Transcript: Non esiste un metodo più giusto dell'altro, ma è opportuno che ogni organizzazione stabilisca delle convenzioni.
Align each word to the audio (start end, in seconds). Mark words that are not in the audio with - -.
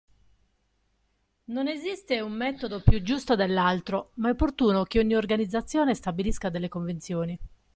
Non 1.43 1.67
esiste 1.67 2.21
un 2.21 2.31
metodo 2.31 2.81
più 2.81 3.03
giusto 3.03 3.35
dell'altro, 3.35 4.13
ma 4.15 4.29
è 4.29 4.31
opportuno 4.31 4.81
che 4.83 4.97
ogni 4.97 5.13
organizzazione 5.13 5.93
stabilisca 5.93 6.49
delle 6.49 6.69
convenzioni. 6.69 7.37